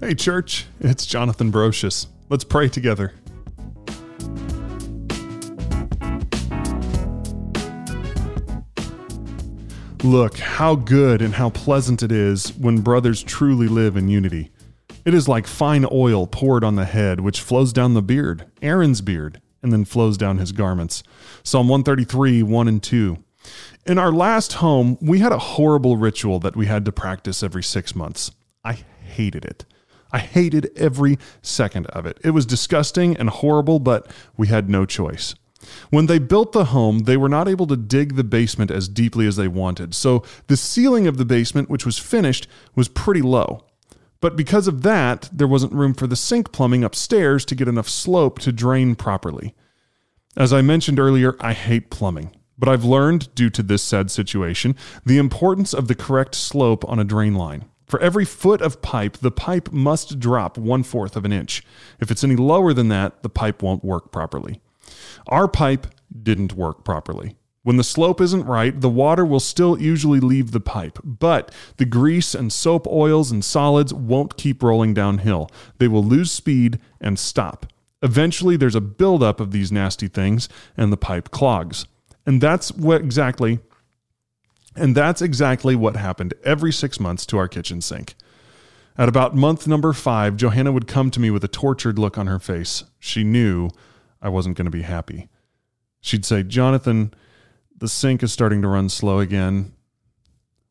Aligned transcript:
Hey, 0.00 0.14
church, 0.14 0.66
it's 0.78 1.04
Jonathan 1.04 1.50
Brocious. 1.50 2.06
Let's 2.28 2.44
pray 2.44 2.68
together. 2.68 3.14
Look, 10.04 10.38
how 10.38 10.76
good 10.76 11.20
and 11.20 11.34
how 11.34 11.50
pleasant 11.50 12.04
it 12.04 12.12
is 12.12 12.56
when 12.56 12.80
brothers 12.80 13.24
truly 13.24 13.66
live 13.66 13.96
in 13.96 14.06
unity. 14.06 14.52
It 15.04 15.14
is 15.14 15.26
like 15.26 15.48
fine 15.48 15.84
oil 15.90 16.28
poured 16.28 16.62
on 16.62 16.76
the 16.76 16.84
head, 16.84 17.18
which 17.18 17.40
flows 17.40 17.72
down 17.72 17.94
the 17.94 18.00
beard, 18.00 18.46
Aaron's 18.62 19.00
beard, 19.00 19.40
and 19.64 19.72
then 19.72 19.84
flows 19.84 20.16
down 20.16 20.38
his 20.38 20.52
garments. 20.52 21.02
Psalm 21.42 21.66
133, 21.66 22.44
1 22.44 22.68
and 22.68 22.80
2. 22.80 23.18
In 23.84 23.98
our 23.98 24.12
last 24.12 24.52
home, 24.54 24.96
we 25.00 25.18
had 25.18 25.32
a 25.32 25.38
horrible 25.38 25.96
ritual 25.96 26.38
that 26.38 26.54
we 26.54 26.66
had 26.66 26.84
to 26.84 26.92
practice 26.92 27.42
every 27.42 27.64
six 27.64 27.96
months. 27.96 28.30
I 28.64 28.84
hated 29.02 29.44
it. 29.44 29.64
I 30.12 30.18
hated 30.18 30.70
every 30.76 31.18
second 31.42 31.86
of 31.88 32.06
it. 32.06 32.18
It 32.24 32.30
was 32.30 32.46
disgusting 32.46 33.16
and 33.16 33.28
horrible, 33.28 33.78
but 33.78 34.10
we 34.36 34.48
had 34.48 34.70
no 34.70 34.86
choice. 34.86 35.34
When 35.90 36.06
they 36.06 36.18
built 36.18 36.52
the 36.52 36.66
home, 36.66 37.00
they 37.00 37.16
were 37.16 37.28
not 37.28 37.48
able 37.48 37.66
to 37.66 37.76
dig 37.76 38.14
the 38.14 38.24
basement 38.24 38.70
as 38.70 38.88
deeply 38.88 39.26
as 39.26 39.36
they 39.36 39.48
wanted, 39.48 39.94
so 39.94 40.22
the 40.46 40.56
ceiling 40.56 41.06
of 41.06 41.16
the 41.18 41.24
basement, 41.24 41.68
which 41.68 41.84
was 41.84 41.98
finished, 41.98 42.46
was 42.74 42.88
pretty 42.88 43.22
low. 43.22 43.64
But 44.20 44.36
because 44.36 44.66
of 44.66 44.82
that, 44.82 45.28
there 45.32 45.46
wasn't 45.46 45.72
room 45.72 45.94
for 45.94 46.06
the 46.06 46.16
sink 46.16 46.52
plumbing 46.52 46.84
upstairs 46.84 47.44
to 47.46 47.54
get 47.54 47.68
enough 47.68 47.88
slope 47.88 48.38
to 48.40 48.52
drain 48.52 48.94
properly. 48.94 49.54
As 50.36 50.52
I 50.52 50.62
mentioned 50.62 50.98
earlier, 50.98 51.36
I 51.40 51.52
hate 51.52 51.90
plumbing, 51.90 52.34
but 52.56 52.68
I've 52.68 52.84
learned, 52.84 53.34
due 53.34 53.50
to 53.50 53.62
this 53.62 53.82
sad 53.82 54.10
situation, 54.10 54.76
the 55.04 55.18
importance 55.18 55.72
of 55.72 55.88
the 55.88 55.94
correct 55.94 56.34
slope 56.34 56.88
on 56.88 56.98
a 56.98 57.04
drain 57.04 57.34
line. 57.34 57.64
For 57.88 57.98
every 58.00 58.26
foot 58.26 58.60
of 58.60 58.82
pipe, 58.82 59.16
the 59.16 59.30
pipe 59.30 59.72
must 59.72 60.20
drop 60.20 60.58
one 60.58 60.82
fourth 60.82 61.16
of 61.16 61.24
an 61.24 61.32
inch. 61.32 61.64
If 61.98 62.10
it's 62.10 62.22
any 62.22 62.36
lower 62.36 62.74
than 62.74 62.88
that, 62.88 63.22
the 63.22 63.30
pipe 63.30 63.62
won't 63.62 63.82
work 63.82 64.12
properly. 64.12 64.60
Our 65.26 65.48
pipe 65.48 65.86
didn't 66.22 66.52
work 66.52 66.84
properly. 66.84 67.36
When 67.62 67.76
the 67.76 67.84
slope 67.84 68.20
isn't 68.20 68.46
right, 68.46 68.78
the 68.78 68.88
water 68.88 69.26
will 69.26 69.40
still 69.40 69.80
usually 69.80 70.20
leave 70.20 70.52
the 70.52 70.60
pipe, 70.60 70.98
but 71.02 71.52
the 71.76 71.84
grease 71.84 72.34
and 72.34 72.52
soap 72.52 72.86
oils 72.86 73.30
and 73.30 73.44
solids 73.44 73.92
won't 73.92 74.36
keep 74.36 74.62
rolling 74.62 74.94
downhill. 74.94 75.50
They 75.78 75.88
will 75.88 76.04
lose 76.04 76.30
speed 76.30 76.78
and 77.00 77.18
stop. 77.18 77.66
Eventually, 78.02 78.56
there's 78.56 78.74
a 78.74 78.80
buildup 78.80 79.40
of 79.40 79.50
these 79.50 79.72
nasty 79.72 80.08
things, 80.08 80.48
and 80.76 80.92
the 80.92 80.96
pipe 80.96 81.30
clogs. 81.30 81.86
And 82.24 82.40
that's 82.40 82.70
what 82.72 83.00
exactly 83.00 83.60
and 84.78 84.94
that's 84.94 85.22
exactly 85.22 85.76
what 85.76 85.96
happened 85.96 86.34
every 86.44 86.72
six 86.72 86.98
months 86.98 87.26
to 87.26 87.38
our 87.38 87.48
kitchen 87.48 87.80
sink. 87.80 88.14
At 88.96 89.08
about 89.08 89.36
month 89.36 89.66
number 89.66 89.92
five, 89.92 90.36
Johanna 90.36 90.72
would 90.72 90.88
come 90.88 91.10
to 91.12 91.20
me 91.20 91.30
with 91.30 91.44
a 91.44 91.48
tortured 91.48 91.98
look 91.98 92.18
on 92.18 92.26
her 92.26 92.38
face. 92.38 92.84
She 92.98 93.22
knew 93.22 93.70
I 94.20 94.28
wasn't 94.28 94.56
going 94.56 94.64
to 94.64 94.70
be 94.70 94.82
happy. 94.82 95.28
She'd 96.00 96.24
say, 96.24 96.42
Jonathan, 96.42 97.14
the 97.76 97.88
sink 97.88 98.22
is 98.22 98.32
starting 98.32 98.60
to 98.62 98.68
run 98.68 98.88
slow 98.88 99.20
again. 99.20 99.72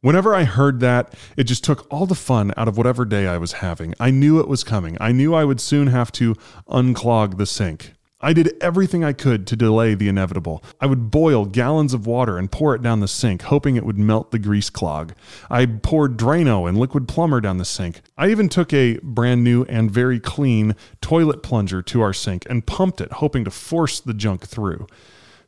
Whenever 0.00 0.34
I 0.34 0.44
heard 0.44 0.80
that, 0.80 1.14
it 1.36 1.44
just 1.44 1.64
took 1.64 1.86
all 1.92 2.06
the 2.06 2.14
fun 2.14 2.52
out 2.56 2.68
of 2.68 2.76
whatever 2.76 3.04
day 3.04 3.26
I 3.26 3.38
was 3.38 3.54
having. 3.54 3.94
I 3.98 4.10
knew 4.10 4.40
it 4.40 4.48
was 4.48 4.64
coming. 4.64 4.96
I 5.00 5.12
knew 5.12 5.34
I 5.34 5.44
would 5.44 5.60
soon 5.60 5.88
have 5.88 6.12
to 6.12 6.34
unclog 6.68 7.38
the 7.38 7.46
sink. 7.46 7.92
I 8.18 8.32
did 8.32 8.56
everything 8.62 9.04
I 9.04 9.12
could 9.12 9.46
to 9.46 9.56
delay 9.56 9.94
the 9.94 10.08
inevitable. 10.08 10.64
I 10.80 10.86
would 10.86 11.10
boil 11.10 11.44
gallons 11.44 11.92
of 11.92 12.06
water 12.06 12.38
and 12.38 12.50
pour 12.50 12.74
it 12.74 12.80
down 12.80 13.00
the 13.00 13.08
sink, 13.08 13.42
hoping 13.42 13.76
it 13.76 13.84
would 13.84 13.98
melt 13.98 14.30
the 14.30 14.38
grease 14.38 14.70
clog. 14.70 15.12
I 15.50 15.66
poured 15.66 16.16
Drano 16.16 16.66
and 16.66 16.78
liquid 16.78 17.08
plumber 17.08 17.42
down 17.42 17.58
the 17.58 17.64
sink. 17.66 18.00
I 18.16 18.30
even 18.30 18.48
took 18.48 18.72
a 18.72 18.98
brand 19.02 19.44
new 19.44 19.64
and 19.64 19.90
very 19.90 20.18
clean 20.18 20.74
toilet 21.02 21.42
plunger 21.42 21.82
to 21.82 22.00
our 22.00 22.14
sink 22.14 22.46
and 22.48 22.66
pumped 22.66 23.02
it, 23.02 23.12
hoping 23.12 23.44
to 23.44 23.50
force 23.50 24.00
the 24.00 24.14
junk 24.14 24.46
through. 24.46 24.86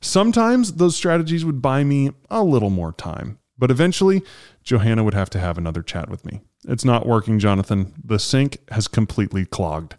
Sometimes 0.03 0.75
those 0.75 0.95
strategies 0.95 1.47
would 1.47 1.63
buy 1.63 1.85
me 1.85 2.11
a 2.29 2.45
little 2.45 2.71
more 2.71 2.93
time, 2.93 3.39
but 3.57 3.71
eventually, 3.71 4.23
Johanna 4.63 5.05
would 5.05 5.15
have 5.15 5.31
to 5.31 5.41
have 5.41 5.57
another 5.57 5.83
chat 5.83 6.11
with 6.11 6.27
me. 6.27 6.43
It's 6.69 6.85
not 6.85 7.07
working, 7.07 7.39
Jonathan. 7.39 7.95
The 8.05 8.19
sink 8.19 8.59
has 8.71 8.89
completely 8.89 9.47
clogged. 9.47 9.97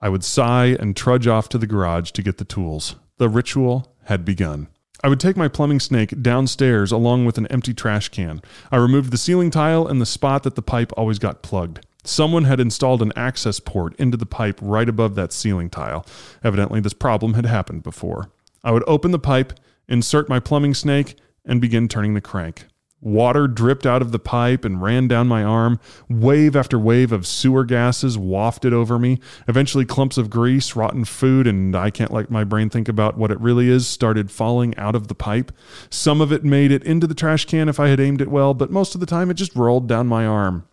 I 0.00 0.08
would 0.08 0.22
sigh 0.22 0.76
and 0.78 0.96
trudge 0.96 1.26
off 1.26 1.48
to 1.50 1.58
the 1.58 1.66
garage 1.66 2.12
to 2.12 2.22
get 2.22 2.38
the 2.38 2.44
tools. 2.44 2.96
The 3.16 3.28
ritual 3.28 3.96
had 4.04 4.24
begun. 4.24 4.68
I 5.02 5.08
would 5.08 5.20
take 5.20 5.36
my 5.36 5.48
plumbing 5.48 5.80
snake 5.80 6.22
downstairs 6.22 6.92
along 6.92 7.24
with 7.24 7.38
an 7.38 7.46
empty 7.48 7.74
trash 7.74 8.08
can. 8.08 8.40
I 8.70 8.76
removed 8.76 9.10
the 9.10 9.18
ceiling 9.18 9.50
tile 9.50 9.86
and 9.86 10.00
the 10.00 10.06
spot 10.06 10.42
that 10.44 10.54
the 10.54 10.62
pipe 10.62 10.92
always 10.96 11.18
got 11.18 11.42
plugged. 11.42 11.84
Someone 12.04 12.44
had 12.44 12.60
installed 12.60 13.02
an 13.02 13.12
access 13.16 13.60
port 13.60 13.94
into 13.96 14.16
the 14.16 14.26
pipe 14.26 14.58
right 14.62 14.88
above 14.88 15.14
that 15.16 15.32
ceiling 15.32 15.68
tile. 15.68 16.06
Evidently, 16.42 16.80
this 16.80 16.94
problem 16.94 17.34
had 17.34 17.46
happened 17.46 17.82
before. 17.82 18.30
I 18.64 18.70
would 18.70 18.84
open 18.86 19.10
the 19.10 19.18
pipe, 19.18 19.52
insert 19.88 20.28
my 20.28 20.40
plumbing 20.40 20.74
snake, 20.74 21.16
and 21.44 21.60
begin 21.60 21.88
turning 21.88 22.14
the 22.14 22.20
crank. 22.20 22.66
Water 23.00 23.46
dripped 23.46 23.86
out 23.86 24.02
of 24.02 24.10
the 24.10 24.18
pipe 24.18 24.64
and 24.64 24.82
ran 24.82 25.06
down 25.06 25.28
my 25.28 25.44
arm. 25.44 25.78
Wave 26.08 26.56
after 26.56 26.78
wave 26.78 27.12
of 27.12 27.28
sewer 27.28 27.64
gases 27.64 28.18
wafted 28.18 28.72
over 28.72 28.98
me. 28.98 29.20
Eventually, 29.46 29.84
clumps 29.84 30.18
of 30.18 30.30
grease, 30.30 30.74
rotten 30.74 31.04
food, 31.04 31.46
and 31.46 31.76
I 31.76 31.90
can't 31.90 32.12
let 32.12 32.28
my 32.28 32.42
brain 32.42 32.70
think 32.70 32.88
about 32.88 33.16
what 33.16 33.30
it 33.30 33.40
really 33.40 33.68
is, 33.68 33.86
started 33.86 34.32
falling 34.32 34.76
out 34.76 34.96
of 34.96 35.06
the 35.06 35.14
pipe. 35.14 35.52
Some 35.90 36.20
of 36.20 36.32
it 36.32 36.42
made 36.42 36.72
it 36.72 36.82
into 36.82 37.06
the 37.06 37.14
trash 37.14 37.44
can 37.44 37.68
if 37.68 37.78
I 37.78 37.88
had 37.88 38.00
aimed 38.00 38.20
it 38.20 38.28
well, 38.28 38.52
but 38.52 38.72
most 38.72 38.94
of 38.96 39.00
the 39.00 39.06
time 39.06 39.30
it 39.30 39.34
just 39.34 39.54
rolled 39.54 39.86
down 39.86 40.08
my 40.08 40.26
arm. 40.26 40.66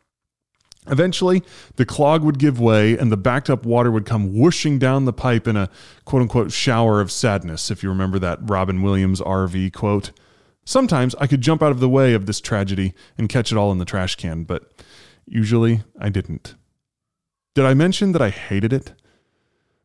Eventually, 0.88 1.44
the 1.76 1.86
clog 1.86 2.24
would 2.24 2.40
give 2.40 2.60
way 2.60 2.98
and 2.98 3.12
the 3.12 3.18
backed 3.18 3.50
up 3.50 3.66
water 3.66 3.92
would 3.92 4.06
come 4.06 4.36
whooshing 4.36 4.78
down 4.78 5.06
the 5.06 5.14
pipe 5.14 5.48
in 5.48 5.56
a 5.56 5.70
quote 6.06 6.24
unquote 6.24 6.52
shower 6.52 7.02
of 7.02 7.12
sadness, 7.12 7.70
if 7.70 7.84
you 7.84 7.90
remember 7.90 8.20
that 8.20 8.40
Robin 8.42 8.82
Williams 8.82 9.22
RV 9.22 9.74
quote. 9.74 10.12
Sometimes 10.66 11.14
I 11.16 11.28
could 11.28 11.42
jump 11.42 11.62
out 11.62 11.72
of 11.72 11.80
the 11.80 11.90
way 11.90 12.14
of 12.14 12.26
this 12.26 12.42
tragedy 12.42 12.94
and 13.18 13.30
catch 13.30 13.52
it 13.52 13.58
all 13.58 13.72
in 13.72 13.78
the 13.78 13.86
trash 13.86 14.16
can, 14.16 14.44
but 14.44 14.84
usually 15.26 15.84
I 16.00 16.10
didn't. 16.10 16.56
Did 17.54 17.66
I 17.66 17.74
mention 17.74 18.12
that 18.12 18.22
I 18.22 18.32
hated 18.32 18.74
it? 18.74 18.94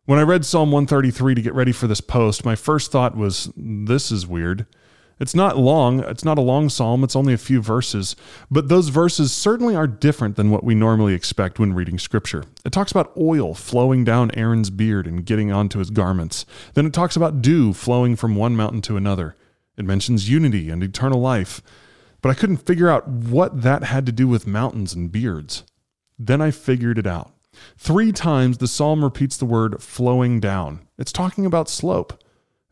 When 0.07 0.19
I 0.19 0.23
read 0.23 0.45
Psalm 0.45 0.73
133 0.73 1.35
to 1.35 1.43
get 1.43 1.55
ready 1.55 1.71
for 1.71 1.87
this 1.87 2.01
post, 2.01 2.45
my 2.45 2.57
first 2.57 2.91
thought 2.91 3.17
was, 3.17 3.53
this 3.57 4.11
is 4.11 4.27
weird. 4.27 4.67
It's 5.21 5.35
not 5.35 5.59
long, 5.59 6.01
it's 6.01 6.25
not 6.25 6.39
a 6.39 6.41
long 6.41 6.71
psalm, 6.71 7.05
it's 7.05 7.15
only 7.15 7.35
a 7.35 7.39
few 7.39 7.61
verses, 7.61 8.17
but 8.51 8.69
those 8.69 8.89
verses 8.89 9.33
certainly 9.33 9.77
are 9.77 9.87
different 9.87 10.37
than 10.37 10.51
what 10.51 10.65
we 10.65 10.75
normally 10.75 11.13
expect 11.13 11.59
when 11.59 11.75
reading 11.75 11.99
scripture. 11.99 12.45
It 12.65 12.73
talks 12.73 12.91
about 12.91 13.13
oil 13.19 13.55
flowing 13.55 14.03
down 14.03 14.31
Aaron's 14.33 14.71
beard 14.71 15.07
and 15.07 15.27
getting 15.27 15.53
onto 15.53 15.79
his 15.79 15.91
garments. 15.91 16.47
Then 16.73 16.87
it 16.87 16.95
talks 16.95 17.17
about 17.17 17.43
dew 17.43 17.75
flowing 17.75 18.17
from 18.17 18.35
one 18.35 18.57
mountain 18.57 18.81
to 18.83 18.97
another. 18.97 19.37
It 19.81 19.87
mentions 19.87 20.29
unity 20.29 20.69
and 20.69 20.83
eternal 20.83 21.23
life, 21.23 21.63
but 22.21 22.29
I 22.29 22.35
couldn't 22.35 22.67
figure 22.67 22.91
out 22.91 23.09
what 23.09 23.63
that 23.63 23.85
had 23.85 24.05
to 24.05 24.13
do 24.13 24.29
with 24.29 24.47
mountains 24.47 24.93
and 24.93 25.11
beards. 25.11 25.65
Then 26.19 26.43
I 26.43 26.51
figured 26.51 26.99
it 26.99 27.07
out. 27.07 27.33
Three 27.79 28.13
times 28.13 28.59
the 28.59 28.69
psalm 28.69 29.03
repeats 29.03 29.39
the 29.39 29.47
word 29.47 29.83
flowing 29.83 30.39
down. 30.39 30.87
It's 30.99 31.13
talking 31.13 31.47
about 31.47 31.71
slope. 31.71 32.23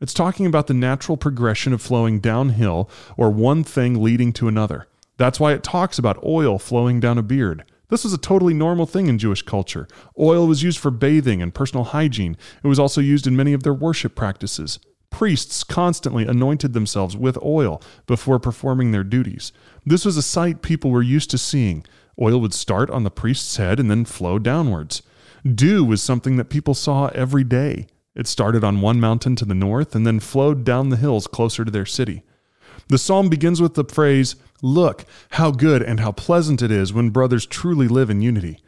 It's 0.03 0.13
talking 0.13 0.45
about 0.45 0.67
the 0.67 0.75
natural 0.75 1.17
progression 1.17 1.73
of 1.73 1.81
flowing 1.81 2.21
downhill 2.21 2.91
or 3.17 3.31
one 3.31 3.65
thing 3.65 4.03
leading 4.03 4.35
to 4.35 4.47
another. 4.47 4.87
That's 5.17 5.41
why 5.41 5.55
it 5.55 5.63
talks 5.63 5.99
about 5.99 6.23
oil 6.23 6.59
flowing 6.59 7.01
down 7.01 7.17
a 7.17 7.23
beard. 7.23 7.65
This 7.89 8.05
was 8.05 8.13
a 8.13 8.19
totally 8.19 8.53
normal 8.53 8.85
thing 8.85 9.07
in 9.07 9.19
Jewish 9.19 9.41
culture. 9.41 9.89
Oil 10.19 10.47
was 10.47 10.63
used 10.63 10.79
for 10.79 10.91
bathing 10.91 11.41
and 11.41 11.55
personal 11.55 11.85
hygiene. 11.85 12.37
It 12.63 12.69
was 12.69 12.79
also 12.79 13.01
used 13.01 13.27
in 13.27 13.35
many 13.35 13.55
of 13.55 13.63
their 13.63 13.73
worship 13.73 14.15
practices. 14.15 14.79
Priests 15.11 15.65
constantly 15.65 16.27
anointed 16.27 16.73
themselves 16.73 17.17
with 17.17 17.43
oil 17.43 17.83
before 18.07 18.39
performing 18.39 18.93
their 18.93 19.05
duties. 19.05 19.53
This 19.85 20.05
was 20.05 20.17
a 20.17 20.23
sight 20.23 20.63
people 20.63 20.91
were 20.91 21.03
used 21.03 21.31
to 21.31 21.39
seeing. 21.39 21.85
Oil 22.21 22.41
would 22.41 22.55
start 22.55 22.91
on 22.91 23.05
the 23.05 23.11
priest's 23.11 23.57
head 23.57 23.81
and 23.81 23.91
then 23.91 24.05
flow 24.05 24.39
downwards. 24.39 25.03
Dew 25.45 25.85
was 25.85 26.03
something 26.03 26.37
that 26.37 26.51
people 26.51 26.75
saw 26.75 27.07
every 27.09 27.45
day. 27.45 27.87
It 28.15 28.27
started 28.27 28.65
on 28.65 28.81
one 28.81 29.01
mountain 29.01 29.37
to 29.37 29.45
the 29.45 29.55
north 29.55 29.95
and 29.95 30.07
then 30.07 30.21
flowed 30.21 30.65
down 30.65 30.89
the 30.89 30.97
hills 30.97 31.27
closer 31.27 31.65
to 31.65 31.71
their 31.71 31.87
city. 31.87 32.25
The 32.89 32.99
psalm 32.99 33.29
begins 33.29 33.61
with 33.61 33.75
the 33.75 33.85
phrase, 33.85 34.37
Look, 34.63 35.05
how 35.31 35.53
good 35.53 35.83
and 35.83 36.01
how 36.01 36.13
pleasant 36.13 36.63
it 36.63 36.73
is 36.73 36.93
when 36.93 37.11
brothers 37.11 37.47
truly 37.47 37.87
live 37.87 38.11
in 38.11 38.23
unity. 38.23 38.61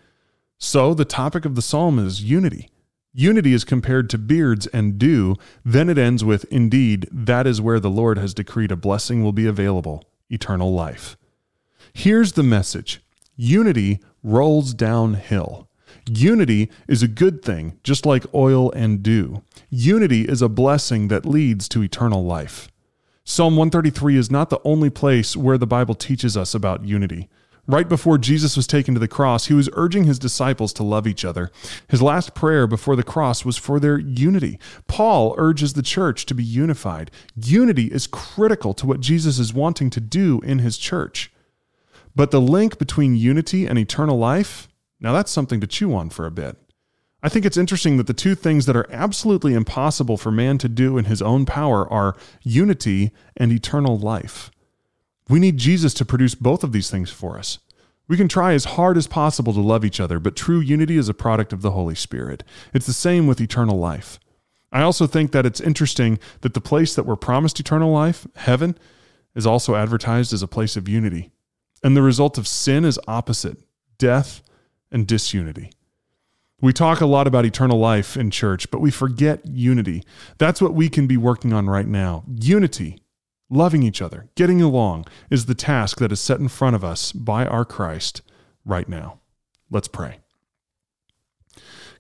So, 0.59 0.95
the 0.95 1.05
topic 1.05 1.45
of 1.45 1.55
the 1.55 1.63
psalm 1.63 1.99
is 1.99 2.23
unity. 2.23 2.69
Unity 3.13 3.53
is 3.53 3.65
compared 3.65 4.09
to 4.11 4.19
beards 4.19 4.67
and 4.69 4.99
dew. 4.99 5.37
Then 5.65 5.89
it 5.89 5.99
ends 5.99 6.25
with, 6.25 6.45
Indeed, 6.45 7.09
that 7.11 7.47
is 7.47 7.61
where 7.61 7.81
the 7.81 7.91
Lord 7.91 8.19
has 8.19 8.35
decreed 8.35 8.71
a 8.71 8.77
blessing 8.77 9.23
will 9.23 9.33
be 9.33 9.47
available 9.47 10.05
eternal 10.29 10.73
life. 10.73 11.17
Here's 11.93 12.33
the 12.33 12.45
message 12.45 13.03
Unity 13.37 14.01
rolls 14.23 14.75
downhill. 14.75 15.69
Unity 16.09 16.71
is 16.87 17.03
a 17.03 17.09
good 17.09 17.43
thing, 17.43 17.79
just 17.83 18.07
like 18.07 18.33
oil 18.33 18.71
and 18.73 19.03
dew. 19.03 19.43
Unity 19.71 20.23
is 20.23 20.41
a 20.41 20.49
blessing 20.49 21.09
that 21.09 21.27
leads 21.27 21.69
to 21.69 21.83
eternal 21.83 22.25
life. 22.25 22.69
Psalm 23.25 23.57
133 23.57 24.17
is 24.17 24.31
not 24.31 24.51
the 24.51 24.61
only 24.65 24.91
place 24.91 25.37
where 25.37 25.59
the 25.59 25.67
Bible 25.67 25.95
teaches 25.95 26.37
us 26.37 26.55
about 26.55 26.85
unity. 26.85 27.29
Right 27.71 27.89
before 27.89 28.19
Jesus 28.19 28.57
was 28.57 28.67
taken 28.67 28.95
to 28.95 29.01
the 29.01 29.07
cross, 29.07 29.47
he 29.47 29.55
was 29.55 29.71
urging 29.75 30.03
his 30.03 30.19
disciples 30.19 30.73
to 30.73 30.83
love 30.83 31.07
each 31.07 31.25
other. 31.25 31.53
His 31.87 32.03
last 32.03 32.35
prayer 32.35 32.67
before 32.67 32.97
the 32.97 33.05
cross 33.05 33.45
was 33.45 33.57
for 33.57 33.79
their 33.79 33.97
unity. 33.97 34.59
Paul 34.89 35.37
urges 35.39 35.75
the 35.75 35.83
church 35.83 36.27
to 36.27 36.35
be 36.35 36.43
unified. 36.43 37.13
Unity 37.37 37.85
is 37.85 38.09
critical 38.09 38.75
to 38.75 38.87
what 38.87 38.99
Jesus 38.99 39.39
is 39.39 39.55
wanting 39.55 39.89
to 39.91 40.01
do 40.01 40.41
in 40.41 40.59
his 40.59 40.79
church. 40.79 41.31
But 42.17 42.33
the 42.33 42.41
link 42.41 42.77
between 42.77 43.15
unity 43.15 43.67
and 43.67 43.79
eternal 43.79 44.19
life, 44.19 44.69
now 44.99 45.13
that's 45.13 45.31
something 45.31 45.61
to 45.61 45.69
chew 45.69 45.95
on 45.95 46.11
for 46.11 46.27
a 46.27 46.33
bit. 46.33 46.57
I 47.23 47.29
think 47.29 47.47
it's 47.47 47.57
interesting 47.57 47.99
that 47.99 48.09
the 48.09 48.13
two 48.13 48.35
things 48.35 48.67
that 48.67 48.75
are 48.75 48.91
absolutely 48.91 49.55
impossible 49.55 50.17
for 50.17 50.33
man 50.33 50.59
to 50.59 50.69
do 50.69 50.99
in 50.99 51.05
his 51.05 51.23
own 51.23 51.47
power 51.47 51.89
are 51.89 52.17
unity 52.43 53.13
and 53.37 53.53
eternal 53.53 53.97
life. 53.97 54.51
We 55.31 55.39
need 55.39 55.59
Jesus 55.59 55.95
to 55.95 56.05
produce 56.05 56.35
both 56.35 56.65
of 56.65 56.73
these 56.73 56.91
things 56.91 57.09
for 57.09 57.39
us. 57.39 57.61
We 58.09 58.17
can 58.17 58.27
try 58.27 58.53
as 58.53 58.65
hard 58.65 58.97
as 58.97 59.07
possible 59.07 59.53
to 59.53 59.61
love 59.61 59.85
each 59.85 60.01
other, 60.01 60.19
but 60.19 60.35
true 60.35 60.59
unity 60.59 60.97
is 60.97 61.09
a 61.09 61.15
product 61.15 61.53
of 61.53 61.63
the 61.63 61.71
Holy 61.71 61.95
Spirit. 61.95 62.43
It's 62.75 62.87
the 62.87 62.93
same 62.93 63.29
with 63.29 63.41
eternal 63.41 63.79
life. 63.79 64.19
I 64.73 64.83
also 64.83 65.07
think 65.07 65.31
that 65.31 65.47
it's 65.47 65.61
interesting 65.61 66.19
that 66.41 66.55
the 66.55 66.61
place 66.61 66.97
that 66.97 67.07
we're 67.07 67.15
promised 67.15 67.61
eternal 67.61 67.93
life, 67.93 68.27
heaven, 68.35 68.77
is 69.37 69.47
also 69.47 69.77
advertised 69.77 70.33
as 70.33 70.43
a 70.43 70.49
place 70.49 70.77
of 70.77 70.89
unity. 70.89 71.31
And 71.85 71.97
the 71.97 72.03
result 72.03 72.37
of 72.37 72.49
sin 72.49 72.85
is 72.85 72.99
opposite 73.07 73.59
death 73.99 74.43
and 74.91 75.07
disunity. 75.07 75.71
We 76.61 76.73
talk 76.73 77.01
a 77.01 77.07
lot 77.07 77.29
about 77.29 77.47
eternal 77.47 77.79
life 77.79 78.17
in 78.17 78.33
church, 78.33 78.69
but 78.73 78.81
we 78.81 78.91
forget 78.91 79.47
unity. 79.47 80.03
That's 80.39 80.61
what 80.61 80.75
we 80.75 80.89
can 80.89 81.07
be 81.07 81.17
working 81.17 81.53
on 81.53 81.71
right 81.71 81.87
now. 81.87 82.25
Unity 82.27 83.00
Loving 83.53 83.83
each 83.83 84.01
other, 84.01 84.29
getting 84.37 84.63
along, 84.63 85.07
is 85.29 85.47
the 85.47 85.57
task 85.57 85.99
that 85.99 86.13
is 86.13 86.21
set 86.21 86.39
in 86.39 86.47
front 86.47 86.77
of 86.77 86.85
us 86.85 87.11
by 87.11 87.45
our 87.45 87.65
Christ 87.65 88.23
right 88.65 88.89
now. 88.89 89.19
Let's 89.71 89.89
pray. 89.89 90.21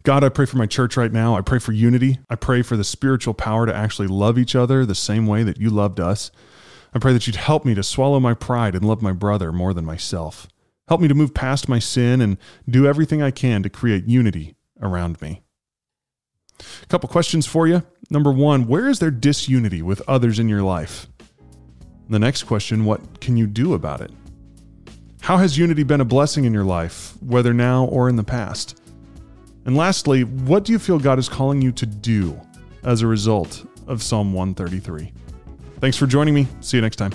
God, 0.05 0.23
I 0.23 0.29
pray 0.29 0.47
for 0.47 0.57
my 0.57 0.67
church 0.67 0.97
right 0.97 1.13
now. 1.13 1.37
I 1.37 1.41
pray 1.41 1.59
for 1.59 1.73
unity. 1.73 2.21
I 2.31 2.37
pray 2.37 2.63
for 2.63 2.77
the 2.77 2.85
spiritual 2.85 3.35
power 3.35 3.67
to 3.67 3.75
actually 3.75 4.07
love 4.07 4.39
each 4.39 4.55
other 4.55 4.87
the 4.87 4.95
same 4.95 5.27
way 5.27 5.43
that 5.43 5.59
you 5.59 5.71
loved 5.71 5.99
us. 5.99 6.31
I 6.95 7.01
pray 7.01 7.13
that 7.13 7.27
you'd 7.27 7.37
help 7.37 7.65
me 7.65 7.75
to 7.75 7.83
swallow 7.83 8.21
my 8.21 8.33
pride 8.33 8.75
and 8.75 8.85
love 8.85 9.03
my 9.03 9.13
brother 9.13 9.53
more 9.53 9.75
than 9.75 9.85
myself. 9.85 10.47
Help 10.89 11.01
me 11.01 11.09
to 11.09 11.15
move 11.15 11.35
past 11.35 11.69
my 11.69 11.79
sin 11.79 12.21
and 12.21 12.39
do 12.69 12.87
everything 12.87 13.23
I 13.23 13.31
can 13.31 13.63
to 13.63 13.71
create 13.71 14.07
unity 14.07 14.55
around 14.81 15.21
me. 15.21 15.43
A 16.83 16.87
couple 16.87 17.09
questions 17.09 17.47
for 17.47 17.67
you. 17.67 17.83
Number 18.09 18.33
one, 18.33 18.67
where 18.67 18.89
is 18.89 19.01
there 19.01 19.11
disunity 19.11 19.83
with 19.83 20.03
others 20.09 20.39
in 20.39 20.49
your 20.49 20.63
life? 20.63 21.09
The 22.11 22.19
next 22.19 22.43
question 22.43 22.85
what 22.85 23.21
can 23.21 23.37
you 23.37 23.47
do 23.47 23.73
about 23.75 24.01
it? 24.01 24.11
How 25.21 25.37
has 25.37 25.57
unity 25.57 25.85
been 25.85 26.01
a 26.01 26.05
blessing 26.05 26.45
in 26.45 26.53
your 26.53 26.65
life, 26.65 27.15
whether 27.23 27.55
now 27.55 27.85
or 27.85 28.09
in 28.09 28.17
the 28.17 28.25
past? 28.25 28.81
And 29.65 29.77
lastly, 29.77 30.25
what 30.25 30.65
do 30.65 30.73
you 30.73 30.81
feel 30.81 30.99
God 30.99 31.21
is 31.21 31.29
calling 31.29 31.63
you 31.63 31.71
to 31.71 31.87
do 31.87 32.39
as 32.83 33.03
a 33.03 33.07
result 33.07 33.65
of 33.87 34.03
Psalm 34.03 34.33
133? 34.33 35.13
Thanks 35.79 35.97
for 35.97 36.09
joining 36.09 36.35
me. 36.35 36.49
See 36.61 36.77
you 36.77 36.81
next 36.81 36.97
time. 36.97 37.13